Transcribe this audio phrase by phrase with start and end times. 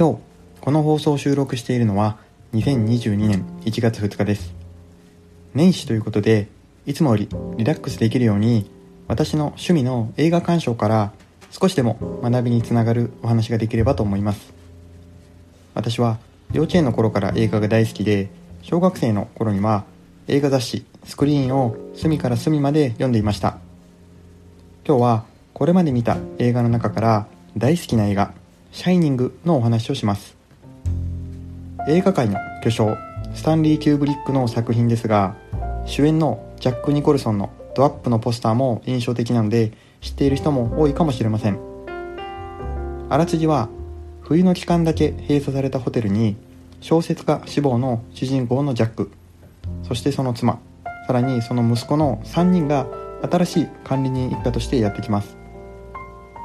[0.00, 0.18] 今日
[0.62, 2.16] この放送を収録しているのは
[2.54, 4.54] 2022年1月2日です。
[5.52, 6.48] 年始ということで
[6.86, 7.28] いつもより
[7.58, 8.70] リラックスできるように
[9.08, 11.12] 私の趣味の映画鑑賞から
[11.50, 14.54] 少しでも学びにつながるお話ができればと思います。
[15.74, 16.18] 私は
[16.54, 18.30] 幼稚園の頃から映画が大好きで
[18.62, 19.84] 小学生の頃には
[20.28, 23.58] 映画雑誌スクリーンを隅から隅まで読んでいました。
[24.86, 28.32] 今日はこれまで見た映画の中から大好きな映画
[28.72, 30.36] 「シャイニング」のお話をします。
[31.88, 32.96] 映画界の巨匠
[33.34, 35.34] スタンリー・キューブリックの作品ですが
[35.86, 41.58] 主演のジャック・ニコルソンのドアップのポスターも印象的なので知っている人も多いかもしれません。
[43.08, 43.68] あらすじは
[44.20, 46.36] 冬の期間だけ閉鎖されたホテルに
[46.80, 49.10] 小説家志望の主人公のジャック
[49.82, 50.60] そしてその妻
[51.06, 52.86] さらにその息子の3人が
[53.28, 55.36] 新しい管理人一家としてやってきます。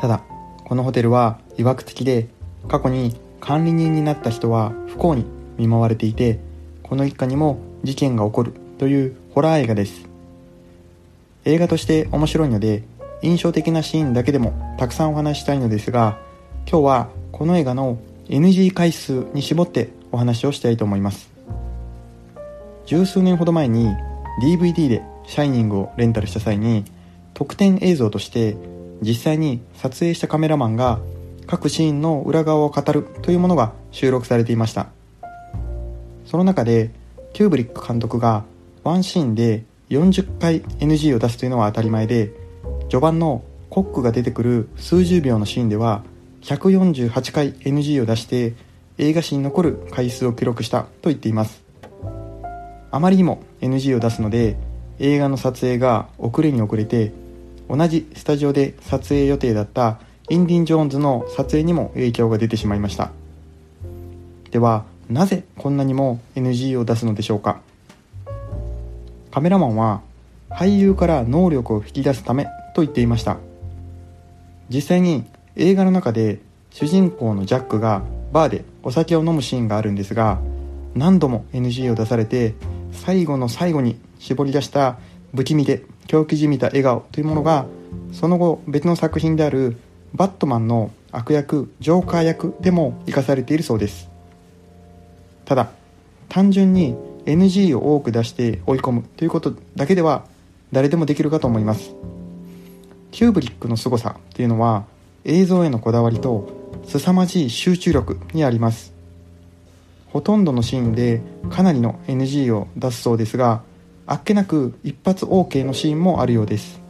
[0.00, 0.24] ただ
[0.64, 2.28] このホテルは曰く的で
[2.68, 5.26] 過去に管理人になった人は不幸に
[5.58, 6.40] 見舞われていて
[6.82, 10.08] この一家にも事件が起こるというホラー映画です。
[11.44, 12.82] 映画として面白いので
[13.20, 16.18] 印象的なシーンだけでもたくさんお話したいのですが
[16.66, 21.30] 今日はこの映画の NG 回数に絞ってお話をしたいと思います。
[22.86, 23.90] 十数年ほど前に
[24.42, 26.84] DVD で「シャイニング」をレンタルした際に
[27.34, 28.56] 特典映像として
[29.04, 30.98] 実際に撮影したカメラマンが
[31.46, 34.88] 各シーンの裏側を語るというものが収録されていました。
[36.24, 36.90] その中で
[37.32, 38.44] キューブリック監督が
[38.82, 42.32] ワンシーンで40回 NG を出すというのは当たり前で
[42.88, 46.02] 序盤のコックが出てくる数十秒のシーンでは
[46.42, 48.54] 148回 NG を出して
[48.98, 51.62] 映画史に残る回数を記録したと言っています。
[52.90, 54.56] あまりにも NG を出すので
[54.98, 57.12] 映画の撮影が遅れに遅れて
[57.68, 59.98] 同じスタジオで撮影予定だった
[60.28, 63.10] インディン・ジョーンズの撮影にも影響が出てしまいました。
[64.50, 67.60] ではなぜこんなにも NG を出すのでしょうか？
[69.30, 70.02] カメラマンは
[70.48, 73.38] 俳優から能力を引き出すためと言っていました。
[74.70, 75.24] 実際に
[75.56, 80.40] 映画の中で主人公のジャックがバーでお酒を飲むシーンがあるんですが
[80.94, 82.54] 何度も NG を出されて
[82.92, 84.98] 最後の最後に絞り出した
[85.34, 87.66] 不気味で狂気じみた笑顔というものが
[88.12, 89.76] その後別の作品である
[90.14, 94.08] バットマンの悪役ジョーカー役でも生かされているそうです。
[95.44, 95.70] ただ
[96.28, 96.94] 単純に
[97.26, 100.24] NG を多く出して追い込むということだけでは
[100.72, 101.94] 誰でもできるかと思います。
[103.10, 104.84] キューブリックの凄さっていうのは
[105.24, 106.48] 映像へのこだわりと
[106.86, 108.92] 凄まじい集中力にあります。
[110.08, 113.62] ほとんどのシーンでかなりの NG を出すそうですが
[114.06, 116.80] あっけなく一発 OK のシーンもあるようです。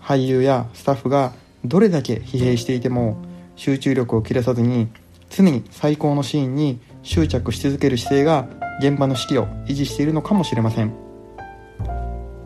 [0.00, 1.32] 俳優やスタッフが
[1.64, 3.16] どれだけ疲弊していても
[3.56, 4.88] 集中力を切らさずに
[5.30, 8.48] 常に最高のシーンに執着し続ける姿勢が
[8.80, 10.92] 現場の指揮を維持しているのかもしれません。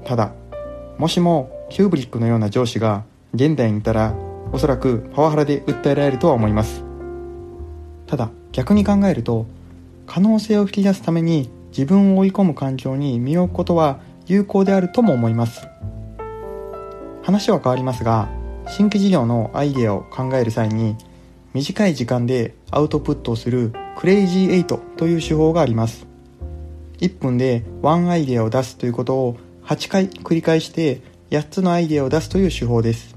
[0.04, 0.32] ただ
[0.98, 3.04] もしもキューブリックのような上司が
[3.34, 4.14] 現代にいたら
[4.52, 6.84] おそらくパワハラで訴えられるとは思います。
[8.06, 9.46] ただ逆に考えると
[10.06, 15.66] 可能性を引き出すために自分を追い込む環境に身を置くことは有効であるとも思います。
[17.22, 18.28] 話は変わりますが
[18.68, 20.96] 新規事業のアイデアを考える際に
[21.54, 26.06] 短い時間でアウトプットをするクレイジー8という手法があります。
[26.98, 31.00] 1分で1アイデアを出すということを8回繰り返して
[31.30, 33.16] 8つのアイデアを出すという手法です。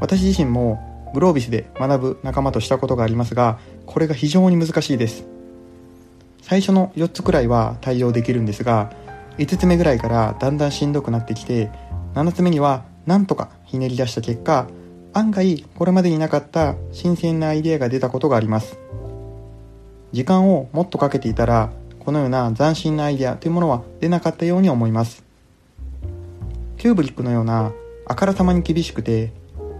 [0.00, 0.78] 私自身も
[1.12, 5.39] グロービスで学ぶ仲間としたことがありますがこれが非常に難しいです。
[6.42, 8.92] 最初の4つくらいは対応できるんですが
[9.38, 11.70] 5つ目ぐらいからだんだんしんどくなってきて
[12.14, 14.68] 7つ目にはなんとかひねり出した結果
[15.12, 18.78] 案外これまでになかった新鮮なアイデアが出たことがあります。
[20.12, 25.24] 時間をもっとかけていたらこのような斬新なアイデアというものは出なかったように思います。
[26.78, 27.72] キューブリックのような
[28.06, 29.32] あからさまに厳しくて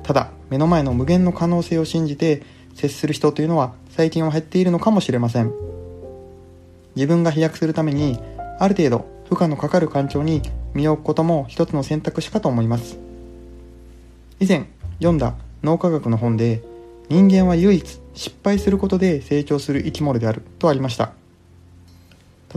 [0.03, 2.43] ただ目の前の無限の可能性を信じて
[2.75, 5.53] 接する人というのは最近は減っているのかもしれません。
[6.97, 8.19] 自分が飛躍するために
[8.59, 10.43] ある程度負荷のかかる環境に
[10.75, 12.99] 身を置くことも一つの選択肢かと思います。
[14.39, 14.67] 以前
[14.99, 16.63] 読んだ脳科学の本で
[17.09, 21.13] 人間は唯一失敗することで成長する生き物であるとありました。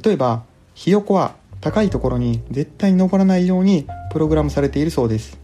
[0.03, 0.43] 例えば
[0.73, 5.39] ひよこは高いところに絶対に登らないようにプログラムされているそうです。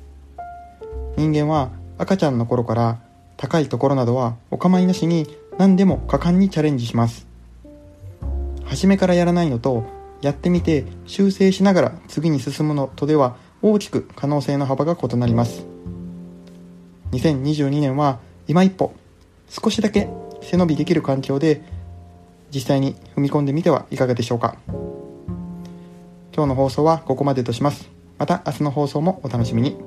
[1.15, 2.99] 人間は赤ちゃんの頃から
[3.37, 5.27] 高いところなどはお構いなしに
[5.57, 7.28] 何でも果敢にチャレンジします。
[8.69, 9.83] 初めからやらないのと
[10.21, 15.65] やってみて修正しながら次に進むのとでは大きく可能性の幅が異なります。
[17.11, 18.93] 2022年は今一歩
[19.49, 20.07] 少しだけ
[20.41, 21.63] 背伸びできる環境で
[22.53, 24.55] 実際に踏み込んでみてはいかがでしょうか。
[26.31, 27.89] 今日の放送はここまでとします。
[28.19, 29.77] また明日の放送もお楽しみに。